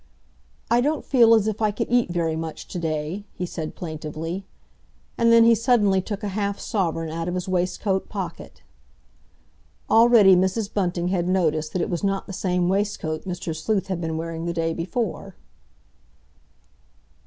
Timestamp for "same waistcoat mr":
12.33-13.55